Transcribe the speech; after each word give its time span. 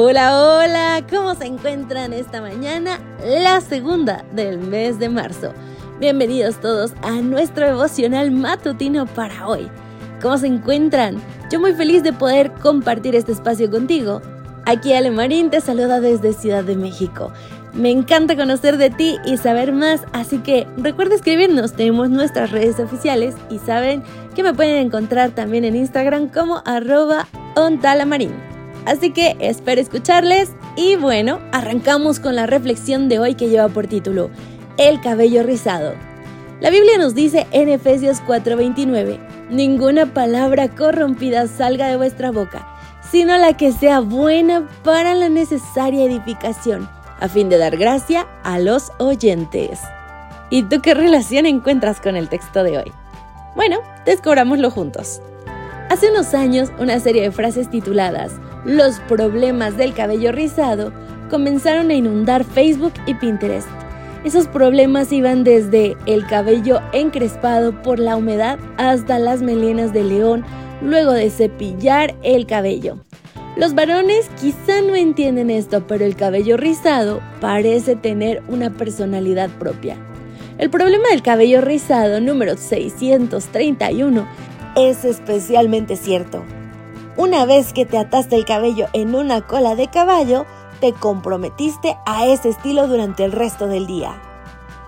Hola, 0.00 0.40
hola, 0.40 1.04
¿cómo 1.10 1.34
se 1.34 1.46
encuentran 1.46 2.12
esta 2.12 2.40
mañana? 2.40 3.00
La 3.24 3.60
segunda 3.60 4.24
del 4.30 4.58
mes 4.58 5.00
de 5.00 5.08
marzo. 5.08 5.52
Bienvenidos 5.98 6.60
todos 6.60 6.92
a 7.02 7.10
nuestro 7.20 7.66
devocional 7.66 8.30
matutino 8.30 9.06
para 9.06 9.48
hoy. 9.48 9.68
¿Cómo 10.22 10.38
se 10.38 10.46
encuentran? 10.46 11.20
Yo 11.50 11.58
muy 11.58 11.72
feliz 11.72 12.04
de 12.04 12.12
poder 12.12 12.52
compartir 12.62 13.16
este 13.16 13.32
espacio 13.32 13.72
contigo. 13.72 14.22
Aquí 14.66 14.92
Ale 14.92 15.10
Marín 15.10 15.50
te 15.50 15.60
saluda 15.60 15.98
desde 15.98 16.32
Ciudad 16.32 16.62
de 16.62 16.76
México. 16.76 17.32
Me 17.72 17.90
encanta 17.90 18.36
conocer 18.36 18.76
de 18.76 18.90
ti 18.90 19.16
y 19.26 19.36
saber 19.36 19.72
más, 19.72 20.02
así 20.12 20.38
que 20.38 20.68
recuerda 20.76 21.16
escribirnos, 21.16 21.72
tenemos 21.72 22.08
nuestras 22.08 22.52
redes 22.52 22.78
oficiales 22.78 23.34
y 23.50 23.58
saben 23.58 24.04
que 24.36 24.44
me 24.44 24.54
pueden 24.54 24.76
encontrar 24.76 25.32
también 25.32 25.64
en 25.64 25.74
Instagram 25.74 26.28
como 26.28 26.62
arroba 26.64 27.26
ontalamarín. 27.56 28.47
Así 28.86 29.10
que 29.10 29.36
espero 29.40 29.80
escucharles 29.80 30.52
y 30.76 30.96
bueno, 30.96 31.40
arrancamos 31.52 32.20
con 32.20 32.36
la 32.36 32.46
reflexión 32.46 33.08
de 33.08 33.18
hoy 33.18 33.34
que 33.34 33.48
lleva 33.48 33.68
por 33.68 33.86
título 33.86 34.30
El 34.76 35.00
cabello 35.00 35.42
rizado. 35.42 35.94
La 36.60 36.70
Biblia 36.70 36.98
nos 36.98 37.14
dice 37.14 37.46
en 37.52 37.68
Efesios 37.68 38.20
4:29, 38.26 39.18
ninguna 39.50 40.06
palabra 40.06 40.68
corrompida 40.68 41.46
salga 41.46 41.88
de 41.88 41.96
vuestra 41.96 42.30
boca, 42.30 42.66
sino 43.10 43.36
la 43.38 43.56
que 43.56 43.72
sea 43.72 44.00
buena 44.00 44.68
para 44.82 45.14
la 45.14 45.28
necesaria 45.28 46.04
edificación, 46.04 46.88
a 47.20 47.28
fin 47.28 47.48
de 47.48 47.58
dar 47.58 47.76
gracia 47.76 48.26
a 48.42 48.58
los 48.58 48.90
oyentes. 48.98 49.80
¿Y 50.50 50.62
tú 50.64 50.80
qué 50.80 50.94
relación 50.94 51.46
encuentras 51.46 52.00
con 52.00 52.16
el 52.16 52.28
texto 52.28 52.64
de 52.64 52.78
hoy? 52.78 52.92
Bueno, 53.54 53.78
descubrámoslo 54.06 54.70
juntos. 54.70 55.20
Hace 55.90 56.10
unos 56.10 56.34
años, 56.34 56.70
una 56.78 56.98
serie 57.00 57.22
de 57.22 57.32
frases 57.32 57.70
tituladas 57.70 58.32
los 58.64 59.00
problemas 59.00 59.76
del 59.76 59.94
cabello 59.94 60.32
rizado 60.32 60.92
comenzaron 61.30 61.90
a 61.90 61.94
inundar 61.94 62.44
Facebook 62.44 62.94
y 63.06 63.14
Pinterest. 63.14 63.68
Esos 64.24 64.48
problemas 64.48 65.12
iban 65.12 65.44
desde 65.44 65.96
el 66.06 66.26
cabello 66.26 66.80
encrespado 66.92 67.82
por 67.82 67.98
la 67.98 68.16
humedad 68.16 68.58
hasta 68.76 69.18
las 69.18 69.42
melenas 69.42 69.92
de 69.92 70.02
león 70.02 70.44
luego 70.82 71.12
de 71.12 71.30
cepillar 71.30 72.14
el 72.22 72.46
cabello. 72.46 72.98
Los 73.56 73.74
varones 73.74 74.28
quizá 74.40 74.82
no 74.82 74.94
entienden 74.94 75.50
esto, 75.50 75.86
pero 75.86 76.04
el 76.04 76.14
cabello 76.14 76.56
rizado 76.56 77.20
parece 77.40 77.96
tener 77.96 78.42
una 78.48 78.70
personalidad 78.70 79.50
propia. 79.50 79.96
El 80.58 80.70
problema 80.70 81.08
del 81.10 81.22
cabello 81.22 81.60
rizado 81.60 82.20
número 82.20 82.56
631 82.56 84.28
es 84.76 85.04
especialmente 85.04 85.96
cierto. 85.96 86.44
Una 87.18 87.46
vez 87.46 87.72
que 87.72 87.84
te 87.84 87.98
ataste 87.98 88.36
el 88.36 88.44
cabello 88.44 88.86
en 88.92 89.16
una 89.16 89.40
cola 89.40 89.74
de 89.74 89.88
caballo, 89.88 90.46
te 90.80 90.92
comprometiste 90.92 91.96
a 92.06 92.28
ese 92.28 92.48
estilo 92.50 92.86
durante 92.86 93.24
el 93.24 93.32
resto 93.32 93.66
del 93.66 93.88
día. 93.88 94.22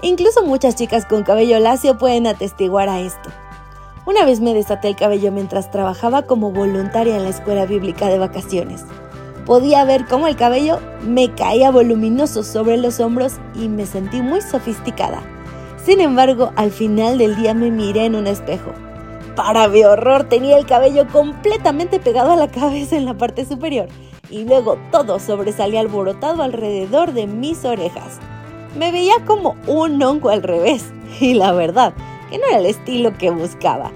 Incluso 0.00 0.42
muchas 0.42 0.74
chicas 0.74 1.04
con 1.04 1.22
cabello 1.22 1.58
lacio 1.58 1.98
pueden 1.98 2.26
atestiguar 2.26 2.88
a 2.88 3.00
esto. 3.00 3.28
Una 4.06 4.24
vez 4.24 4.40
me 4.40 4.54
desaté 4.54 4.88
el 4.88 4.96
cabello 4.96 5.32
mientras 5.32 5.70
trabajaba 5.70 6.22
como 6.22 6.50
voluntaria 6.50 7.14
en 7.14 7.24
la 7.24 7.28
escuela 7.28 7.66
bíblica 7.66 8.08
de 8.08 8.18
vacaciones. 8.18 8.86
Podía 9.44 9.84
ver 9.84 10.06
cómo 10.06 10.26
el 10.26 10.36
cabello 10.36 10.80
me 11.02 11.34
caía 11.34 11.70
voluminoso 11.70 12.42
sobre 12.42 12.78
los 12.78 13.00
hombros 13.00 13.34
y 13.54 13.68
me 13.68 13.84
sentí 13.84 14.22
muy 14.22 14.40
sofisticada. 14.40 15.20
Sin 15.84 16.00
embargo, 16.00 16.52
al 16.56 16.70
final 16.70 17.18
del 17.18 17.36
día 17.36 17.52
me 17.52 17.70
miré 17.70 18.06
en 18.06 18.14
un 18.14 18.26
espejo 18.26 18.72
para 19.34 19.68
mi 19.68 19.84
horror 19.84 20.24
tenía 20.24 20.58
el 20.58 20.66
cabello 20.66 21.06
completamente 21.08 22.00
pegado 22.00 22.32
a 22.32 22.36
la 22.36 22.48
cabeza 22.48 22.96
en 22.96 23.04
la 23.04 23.14
parte 23.14 23.44
superior 23.44 23.88
y 24.30 24.44
luego 24.44 24.78
todo 24.90 25.18
sobresalía 25.18 25.80
alborotado 25.80 26.42
alrededor 26.42 27.12
de 27.12 27.26
mis 27.26 27.64
orejas. 27.64 28.18
Me 28.78 28.92
veía 28.92 29.14
como 29.24 29.56
un 29.66 30.02
hongo 30.02 30.30
al 30.30 30.42
revés 30.42 30.92
y 31.20 31.34
la 31.34 31.52
verdad 31.52 31.94
que 32.30 32.38
no 32.38 32.46
era 32.46 32.58
el 32.58 32.66
estilo 32.66 33.16
que 33.16 33.30
buscaba. 33.30 33.92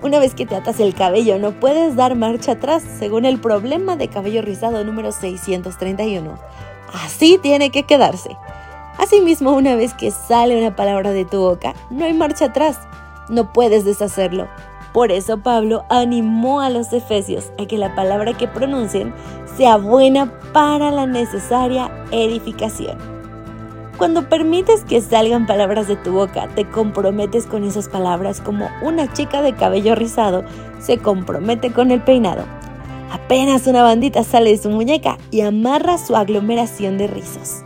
Una 0.00 0.20
vez 0.20 0.34
que 0.34 0.46
te 0.46 0.54
atas 0.54 0.78
el 0.78 0.94
cabello 0.94 1.38
no 1.38 1.58
puedes 1.58 1.96
dar 1.96 2.14
marcha 2.14 2.52
atrás 2.52 2.84
según 2.98 3.24
el 3.24 3.40
problema 3.40 3.96
de 3.96 4.08
cabello 4.08 4.42
rizado 4.42 4.84
número 4.84 5.10
631. 5.10 6.38
Así 6.92 7.38
tiene 7.42 7.70
que 7.70 7.82
quedarse. 7.82 8.36
Asimismo, 8.98 9.52
una 9.52 9.76
vez 9.76 9.94
que 9.94 10.10
sale 10.10 10.58
una 10.58 10.74
palabra 10.74 11.12
de 11.12 11.24
tu 11.24 11.38
boca, 11.38 11.74
no 11.90 12.04
hay 12.04 12.12
marcha 12.14 12.46
atrás 12.46 12.80
no 13.30 13.52
puedes 13.52 13.84
deshacerlo. 13.84 14.48
Por 14.92 15.12
eso 15.12 15.38
Pablo 15.38 15.84
animó 15.90 16.60
a 16.60 16.70
los 16.70 16.92
efesios 16.92 17.52
a 17.58 17.66
que 17.66 17.78
la 17.78 17.94
palabra 17.94 18.34
que 18.34 18.48
pronuncien 18.48 19.14
sea 19.56 19.76
buena 19.76 20.32
para 20.52 20.90
la 20.90 21.06
necesaria 21.06 21.90
edificación. 22.10 22.96
Cuando 23.98 24.28
permites 24.28 24.84
que 24.84 25.00
salgan 25.00 25.46
palabras 25.46 25.88
de 25.88 25.96
tu 25.96 26.12
boca, 26.12 26.48
te 26.54 26.64
comprometes 26.64 27.46
con 27.46 27.64
esas 27.64 27.88
palabras 27.88 28.40
como 28.40 28.68
una 28.80 29.12
chica 29.12 29.42
de 29.42 29.56
cabello 29.56 29.96
rizado 29.96 30.44
se 30.78 30.98
compromete 30.98 31.72
con 31.72 31.90
el 31.90 32.00
peinado. 32.00 32.44
Apenas 33.10 33.66
una 33.66 33.82
bandita 33.82 34.22
sale 34.22 34.50
de 34.50 34.58
su 34.58 34.70
muñeca 34.70 35.18
y 35.32 35.40
amarra 35.40 35.98
su 35.98 36.14
aglomeración 36.14 36.96
de 36.96 37.08
rizos. 37.08 37.64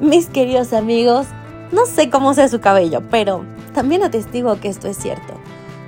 Mis 0.00 0.28
queridos 0.28 0.72
amigos, 0.72 1.26
no 1.72 1.84
sé 1.84 2.08
cómo 2.08 2.32
sea 2.32 2.48
su 2.48 2.60
cabello, 2.60 3.02
pero 3.10 3.44
también 3.72 4.02
atestigo 4.02 4.58
que 4.60 4.68
esto 4.68 4.88
es 4.88 4.96
cierto. 4.96 5.34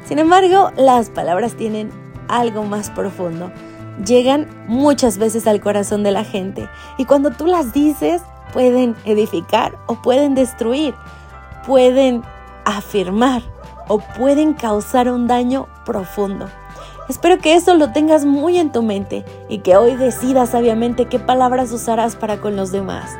Sin 0.05 0.19
embargo, 0.19 0.71
las 0.77 1.11
palabras 1.11 1.55
tienen 1.55 1.91
algo 2.29 2.65
más 2.65 2.91
profundo. 2.91 3.51
Llegan 4.05 4.49
muchas 4.67 5.19
veces 5.19 5.47
al 5.47 5.61
corazón 5.61 6.03
de 6.03 6.13
la 6.13 6.25
gente 6.25 6.69
y 6.99 7.05
cuando 7.05 7.31
tú 7.31 7.47
las 7.47 7.73
dices 7.73 8.23
pueden 8.53 8.97
edificar 9.05 9.77
o 9.87 10.01
pueden 10.01 10.35
destruir, 10.35 10.95
pueden 11.67 12.23
afirmar 12.65 13.43
o 13.89 13.99
pueden 13.99 14.55
causar 14.55 15.11
un 15.11 15.27
daño 15.27 15.69
profundo. 15.85 16.49
Espero 17.09 17.39
que 17.39 17.55
eso 17.55 17.75
lo 17.75 17.93
tengas 17.93 18.25
muy 18.25 18.59
en 18.59 18.73
tu 18.73 18.83
mente 18.83 19.25
y 19.49 19.59
que 19.59 19.77
hoy 19.77 19.97
decidas 19.97 20.51
sabiamente 20.51 21.07
qué 21.07 21.19
palabras 21.19 21.73
usarás 21.73 22.17
para 22.17 22.41
con 22.41 22.57
los 22.57 22.73
demás. 22.73 23.11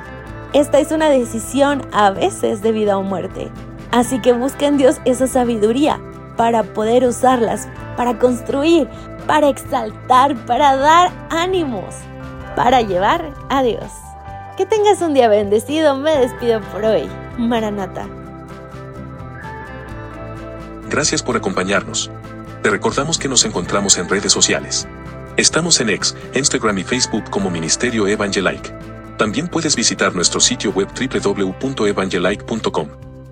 Esta 0.53 0.79
es 0.79 0.93
una 0.93 1.09
decisión 1.09 1.83
a 1.93 2.11
veces 2.11 2.63
de 2.63 2.73
vida 2.73 2.97
o 2.97 3.03
muerte. 3.03 3.51
Así 3.93 4.21
que 4.21 4.33
busca 4.33 4.67
en 4.67 4.79
Dios 4.79 5.01
esa 5.05 5.27
sabiduría 5.27 6.01
para 6.37 6.63
poder 6.63 7.07
usarlas, 7.07 7.69
para 7.97 8.19
construir, 8.19 8.89
para 9.27 9.49
exaltar, 9.49 10.35
para 10.47 10.77
dar 10.77 11.13
ánimos, 11.31 11.95
para 12.57 12.81
llevar 12.81 13.33
a 13.51 13.63
Dios. 13.63 13.93
Que 14.57 14.67
tengas 14.67 15.01
un 15.03 15.15
día 15.15 15.29
bendecido, 15.29 15.97
me 15.97 16.19
despido 16.19 16.61
por 16.73 16.85
hoy. 16.85 17.09
Maranata. 17.39 18.07
Gracias 20.91 21.23
por 21.23 21.37
acompañarnos. 21.37 22.11
Te 22.63 22.71
recordamos 22.71 23.19
que 23.19 23.29
nos 23.29 23.45
encontramos 23.45 23.99
en 23.99 24.09
redes 24.09 24.33
sociales. 24.33 24.87
Estamos 25.37 25.81
en 25.81 25.91
X, 25.91 26.17
Instagram 26.35 26.79
y 26.79 26.85
Facebook 26.85 27.29
como 27.31 27.51
Ministerio 27.51 28.07
Evangelike. 28.07 28.73
También 29.17 29.49
puedes 29.49 29.77
visitar 29.77 30.15
nuestro 30.15 30.41
sitio 30.41 30.71
web 30.71 30.89
www.evangelike.com. 30.95 33.12